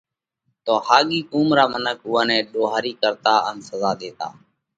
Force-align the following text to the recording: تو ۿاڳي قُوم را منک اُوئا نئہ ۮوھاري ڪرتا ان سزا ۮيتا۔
تو 0.65 0.73
ۿاڳي 0.87 1.19
قُوم 1.31 1.47
را 1.57 1.65
منک 1.71 1.99
اُوئا 2.07 2.21
نئہ 2.27 2.37
ۮوھاري 2.53 2.93
ڪرتا 3.01 3.33
ان 3.47 3.57
سزا 3.69 3.91
ۮيتا۔ 3.99 4.27